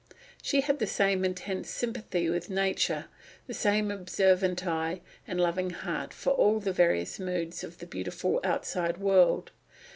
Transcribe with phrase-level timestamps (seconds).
[0.41, 3.05] She had the same intense sympathy with nature,
[3.45, 8.39] the same observant eye and loving heart for all the various moods of the beautiful
[8.43, 9.51] outside world.